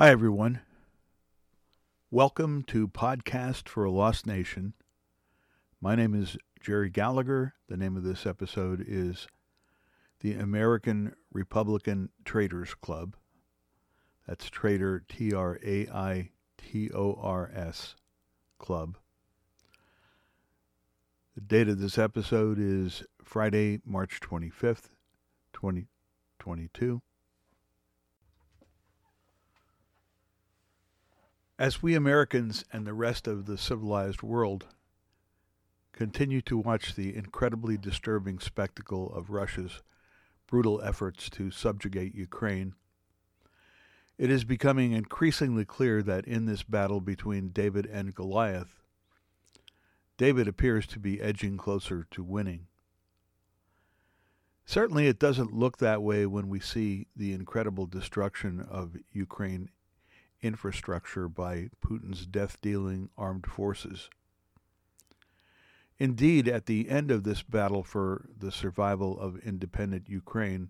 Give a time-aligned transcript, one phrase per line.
[0.00, 0.60] Hi, everyone.
[2.08, 4.74] Welcome to Podcast for a Lost Nation.
[5.80, 7.54] My name is Jerry Gallagher.
[7.68, 9.26] The name of this episode is
[10.20, 13.16] the American Republican Traitors Club.
[14.24, 17.96] That's Traitor, T R A I T O R S
[18.60, 18.98] Club.
[21.34, 24.90] The date of this episode is Friday, March 25th,
[25.54, 27.02] 2022.
[31.58, 34.66] As we Americans and the rest of the civilized world
[35.90, 39.82] continue to watch the incredibly disturbing spectacle of Russia's
[40.46, 42.74] brutal efforts to subjugate Ukraine,
[44.18, 48.80] it is becoming increasingly clear that in this battle between David and Goliath,
[50.16, 52.68] David appears to be edging closer to winning.
[54.64, 59.70] Certainly, it doesn't look that way when we see the incredible destruction of Ukraine
[60.42, 64.08] infrastructure by Putin's death dealing armed forces.
[65.98, 70.68] Indeed, at the end of this battle for the survival of independent Ukraine,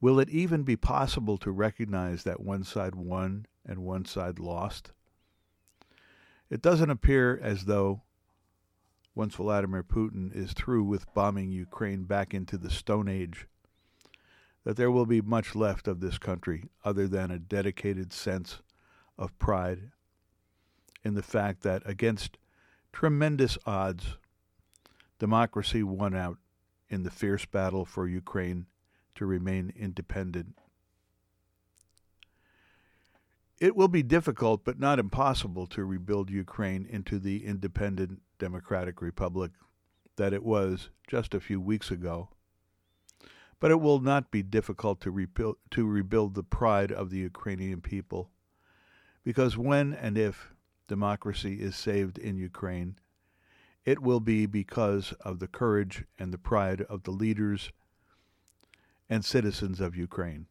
[0.00, 4.92] will it even be possible to recognize that one side won and one side lost?
[6.48, 8.02] It doesn't appear as though,
[9.16, 13.48] once Vladimir Putin is through with bombing Ukraine back into the Stone Age,
[14.66, 18.62] that there will be much left of this country other than a dedicated sense
[19.16, 19.92] of pride
[21.04, 22.36] in the fact that against
[22.92, 24.16] tremendous odds,
[25.20, 26.38] democracy won out
[26.88, 28.66] in the fierce battle for Ukraine
[29.14, 30.58] to remain independent.
[33.60, 39.52] It will be difficult, but not impossible, to rebuild Ukraine into the independent democratic republic
[40.16, 42.30] that it was just a few weeks ago
[43.58, 47.80] but it will not be difficult to rebuild, to rebuild the pride of the Ukrainian
[47.80, 48.30] people.
[49.24, 50.52] Because when and if
[50.88, 52.96] democracy is saved in Ukraine,
[53.84, 57.70] it will be because of the courage and the pride of the leaders
[59.08, 60.46] and citizens of Ukraine.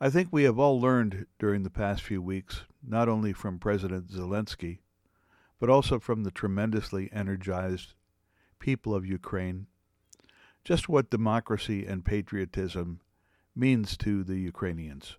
[0.00, 4.08] I think we have all learned during the past few weeks, not only from President
[4.08, 4.78] Zelensky,
[5.58, 7.94] but also from the tremendously energized
[8.58, 9.66] people of Ukraine
[10.66, 12.98] just what democracy and patriotism
[13.54, 15.16] means to the Ukrainians.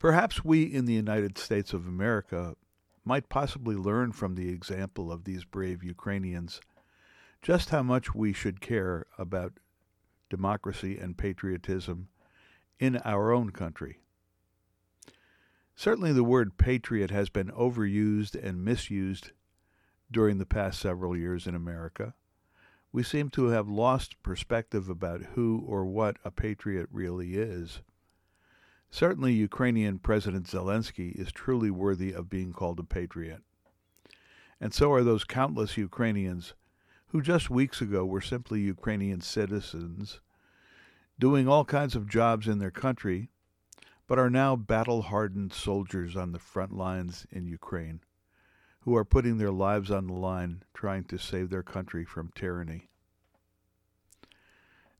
[0.00, 2.56] Perhaps we in the United States of America
[3.04, 6.60] might possibly learn from the example of these brave Ukrainians
[7.40, 9.60] just how much we should care about
[10.28, 12.08] democracy and patriotism
[12.80, 14.00] in our own country.
[15.76, 19.30] Certainly, the word patriot has been overused and misused
[20.10, 22.12] during the past several years in America
[22.94, 27.80] we seem to have lost perspective about who or what a patriot really is.
[28.88, 33.42] Certainly, Ukrainian President Zelensky is truly worthy of being called a patriot.
[34.60, 36.54] And so are those countless Ukrainians
[37.08, 40.20] who just weeks ago were simply Ukrainian citizens
[41.18, 43.28] doing all kinds of jobs in their country,
[44.06, 48.02] but are now battle hardened soldiers on the front lines in Ukraine
[48.84, 52.90] who are putting their lives on the line trying to save their country from tyranny.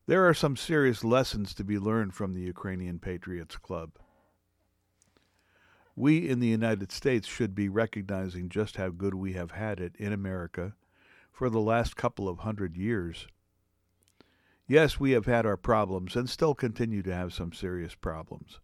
[0.07, 3.91] There are some serious lessons to be learned from the Ukrainian Patriots Club.
[5.95, 9.95] We in the United States should be recognizing just how good we have had it
[9.97, 10.75] in America
[11.31, 13.27] for the last couple of hundred years.
[14.67, 18.61] Yes, we have had our problems and still continue to have some serious problems.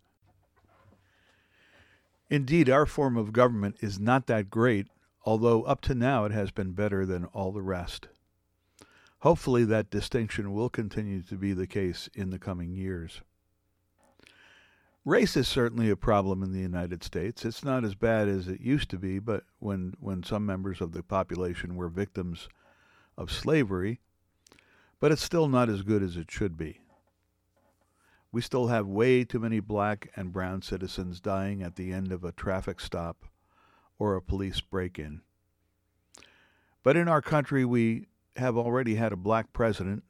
[2.31, 4.87] Indeed, our form of government is not that great
[5.25, 8.09] although up to now it has been better than all the rest.
[9.21, 13.21] Hopefully, that distinction will continue to be the case in the coming years.
[15.05, 17.45] Race is certainly a problem in the United States.
[17.45, 20.93] It's not as bad as it used to be, but when, when some members of
[20.93, 22.49] the population were victims
[23.17, 24.01] of slavery,
[25.01, 26.81] but it's still not as good as it should be.
[28.33, 32.23] We still have way too many black and brown citizens dying at the end of
[32.23, 33.25] a traffic stop
[34.01, 35.21] or a police break in.
[36.83, 40.03] But in our country, we have already had a black president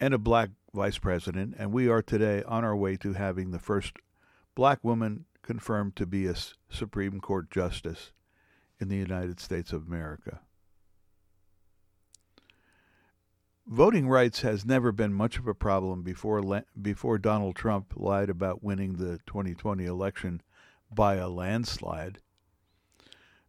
[0.00, 3.58] and a black vice president, and we are today on our way to having the
[3.58, 3.94] first
[4.54, 6.36] black woman confirmed to be a
[6.70, 8.12] Supreme Court justice
[8.78, 10.40] in the United States of America.
[13.66, 18.62] Voting rights has never been much of a problem before before Donald Trump lied about
[18.62, 20.40] winning the 2020 election
[20.90, 22.18] by a landslide.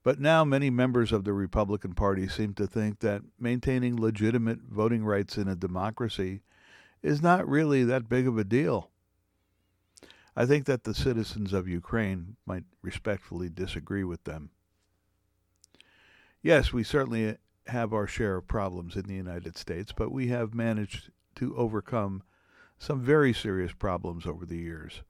[0.03, 5.03] But now many members of the Republican Party seem to think that maintaining legitimate voting
[5.03, 6.41] rights in a democracy
[7.03, 8.89] is not really that big of a deal.
[10.35, 14.51] I think that the citizens of Ukraine might respectfully disagree with them.
[16.41, 17.35] Yes, we certainly
[17.67, 22.23] have our share of problems in the United States, but we have managed to overcome
[22.77, 25.01] some very serious problems over the years.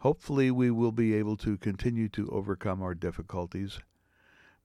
[0.00, 3.80] Hopefully, we will be able to continue to overcome our difficulties.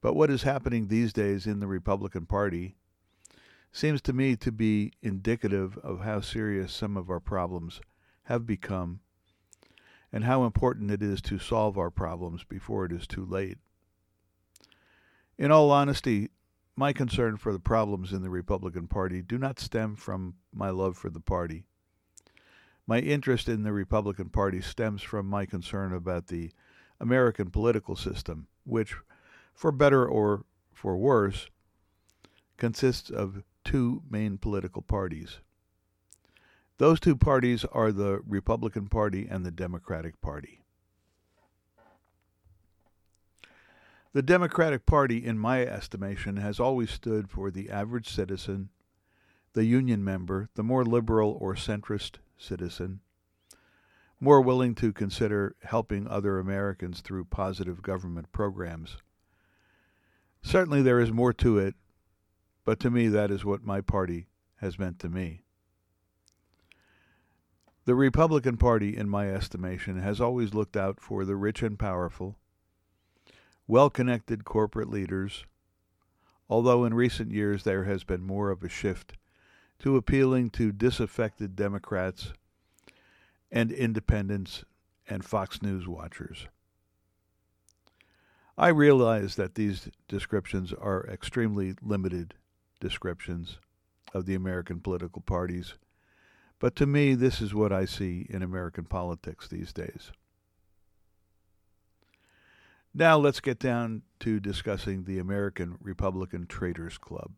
[0.01, 2.75] But what is happening these days in the Republican Party
[3.71, 7.81] seems to me to be indicative of how serious some of our problems
[8.23, 8.99] have become
[10.11, 13.57] and how important it is to solve our problems before it is too late.
[15.39, 16.29] In all honesty,
[16.75, 20.95] my concern for the problems in the Republican Party do not stem from my love
[20.95, 21.63] for the party.
[22.85, 26.51] My interest in the Republican Party stems from my concern about the
[26.99, 28.95] American political system, which,
[29.53, 30.43] for better or
[30.73, 31.49] for worse,
[32.57, 35.39] consists of two main political parties.
[36.77, 40.59] Those two parties are the Republican Party and the Democratic Party.
[44.11, 48.69] The Democratic Party, in my estimation, has always stood for the average citizen,
[49.53, 52.99] the union member, the more liberal or centrist citizen,
[54.19, 58.97] more willing to consider helping other Americans through positive government programs.
[60.41, 61.75] Certainly there is more to it,
[62.63, 65.41] but to me that is what my party has meant to me.
[67.85, 72.37] The Republican Party, in my estimation, has always looked out for the rich and powerful,
[73.67, 75.45] well connected corporate leaders,
[76.49, 79.17] although in recent years there has been more of a shift
[79.79, 82.33] to appealing to disaffected Democrats
[83.51, 84.63] and independents
[85.07, 86.47] and Fox News watchers.
[88.57, 92.35] I realize that these descriptions are extremely limited
[92.79, 93.57] descriptions
[94.13, 95.73] of the American political parties
[96.63, 100.13] but to me, this is what I see in American politics these days.
[102.93, 107.31] Now let's get down to discussing the American Republican Traitors Club.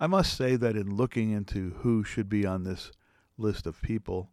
[0.00, 2.90] I must say that in looking into who should be on this
[3.38, 4.30] list of people,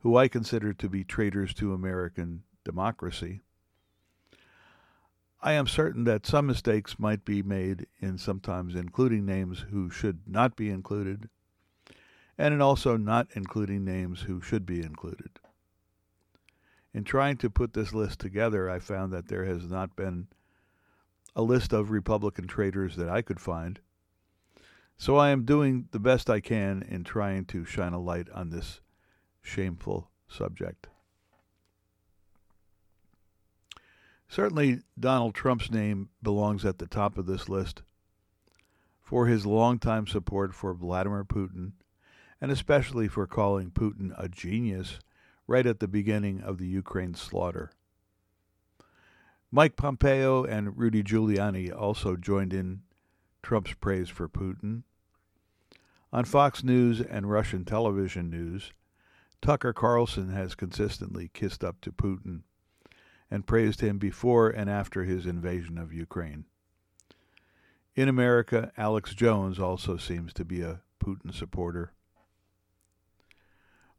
[0.00, 3.40] who I consider to be traitors to American democracy,
[5.42, 10.20] I am certain that some mistakes might be made in sometimes including names who should
[10.26, 11.30] not be included
[12.36, 15.38] and in also not including names who should be included.
[16.92, 20.26] In trying to put this list together, I found that there has not been
[21.36, 23.78] a list of Republican traitors that I could find.
[25.00, 28.50] So I am doing the best I can in trying to shine a light on
[28.50, 28.82] this
[29.40, 30.88] shameful subject.
[34.28, 37.80] Certainly, Donald Trump's name belongs at the top of this list
[39.00, 41.72] for his longtime support for Vladimir Putin
[42.38, 44.98] and especially for calling Putin a genius
[45.46, 47.70] right at the beginning of the Ukraine slaughter.
[49.50, 52.82] Mike Pompeo and Rudy Giuliani also joined in
[53.42, 54.82] Trump's praise for Putin.
[56.12, 58.72] On Fox News and Russian television news,
[59.40, 62.42] Tucker Carlson has consistently kissed up to Putin
[63.30, 66.46] and praised him before and after his invasion of Ukraine.
[67.94, 71.92] In America, Alex Jones also seems to be a Putin supporter.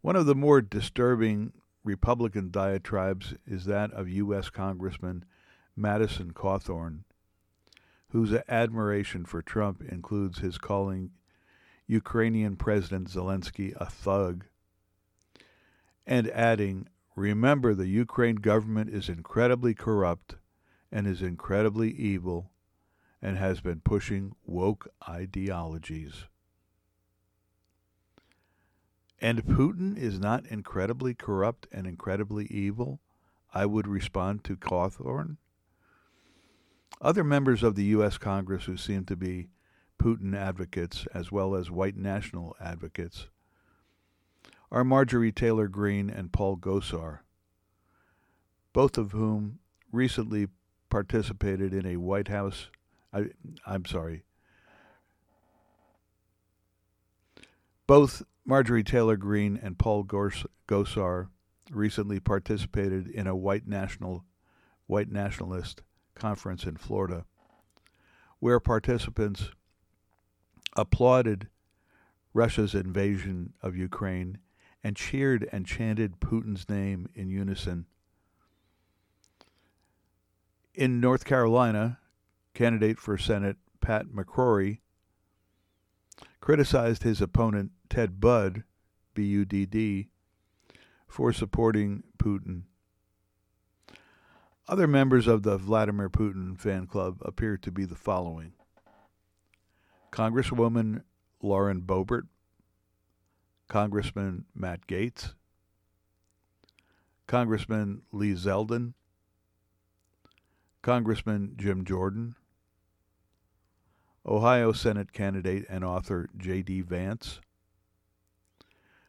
[0.01, 1.53] One of the more disturbing
[1.83, 4.49] Republican diatribes is that of U.S.
[4.49, 5.23] Congressman
[5.77, 7.05] Madison Cawthorn,
[8.09, 11.11] whose admiration for Trump includes his calling
[11.91, 14.45] Ukrainian President Zelensky a thug,
[16.07, 20.35] and adding, Remember, the Ukraine government is incredibly corrupt
[20.89, 22.49] and is incredibly evil
[23.21, 26.27] and has been pushing woke ideologies.
[29.19, 33.01] And Putin is not incredibly corrupt and incredibly evil,
[33.53, 35.35] I would respond to Cawthorn.
[37.01, 38.17] Other members of the U.S.
[38.17, 39.49] Congress who seem to be
[40.01, 43.27] Putin advocates as well as white national advocates
[44.71, 47.19] are Marjorie Taylor Greene and Paul Gosar,
[48.73, 49.59] both of whom
[49.91, 50.47] recently
[50.89, 52.71] participated in a White House.
[53.13, 53.25] I,
[53.67, 54.23] I'm sorry.
[57.85, 61.27] Both Marjorie Taylor Greene and Paul Gosar
[61.69, 64.25] recently participated in a white national
[64.87, 65.83] white nationalist
[66.15, 67.23] conference in Florida
[68.39, 69.51] where participants
[70.75, 71.47] applauded
[72.33, 74.37] Russia's invasion of Ukraine
[74.83, 77.85] and cheered and chanted Putin's name in unison.
[80.73, 81.99] In North Carolina,
[82.53, 84.79] candidate for Senate Pat McCrory
[86.39, 88.63] criticized his opponent Ted Budd,
[89.13, 90.07] B U D D,
[91.07, 92.63] for supporting Putin.
[94.67, 98.53] Other members of the Vladimir Putin fan club appear to be the following
[100.11, 101.03] Congresswoman
[101.41, 102.27] Lauren Boebert,
[103.69, 105.33] Congressman Matt Gaetz,
[107.27, 108.93] Congressman Lee Zeldin,
[110.81, 112.35] Congressman Jim Jordan,
[114.25, 116.81] Ohio Senate candidate and author J.D.
[116.81, 117.39] Vance,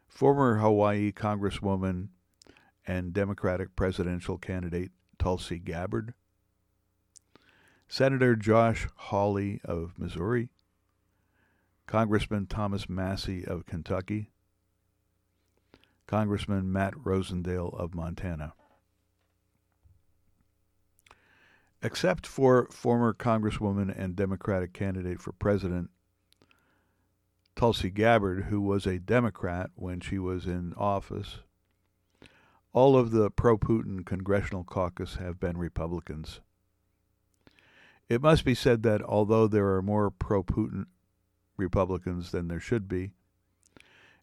[0.06, 2.08] former Hawaii Congresswoman
[2.86, 6.14] and Democratic presidential candidate Tulsi Gabbard,
[7.88, 10.48] Senator Josh Hawley of Missouri,
[11.92, 14.30] Congressman Thomas Massie of Kentucky,
[16.06, 18.54] Congressman Matt Rosendale of Montana.
[21.82, 25.90] Except for former Congresswoman and Democratic candidate for president
[27.56, 31.40] Tulsi Gabbard, who was a Democrat when she was in office,
[32.72, 36.40] all of the pro Putin congressional caucus have been Republicans.
[38.08, 40.86] It must be said that although there are more pro Putin
[41.62, 43.12] Republicans than there should be,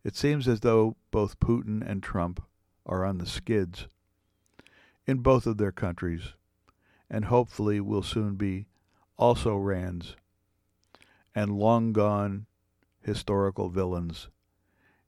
[0.04, 2.44] it seems as though both Putin and Trump
[2.86, 3.88] are on the skids
[5.06, 6.34] in both of their countries,
[7.10, 8.68] and hopefully will soon be
[9.18, 10.16] also Rands
[11.36, 12.46] and long gone
[13.02, 14.30] historical villains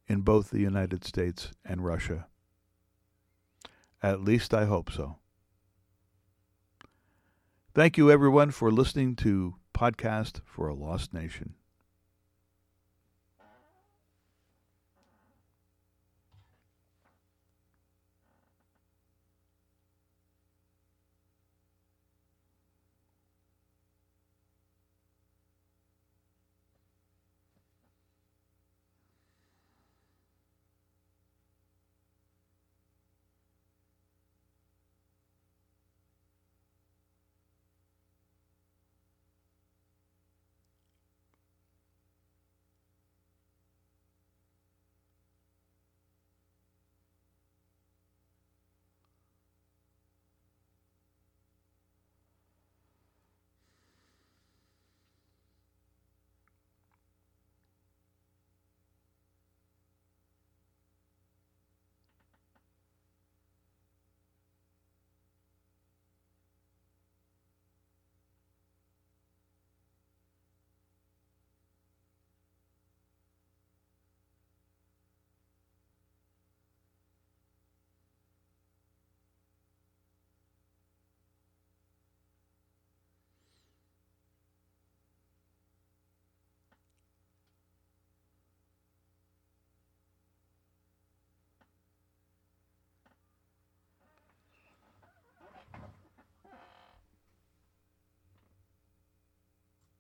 [0.08, 2.28] in both the United States and Russia.
[4.04, 5.18] At least I hope so.
[7.74, 11.56] Thank you, everyone, for listening to Podcast for a Lost Nation.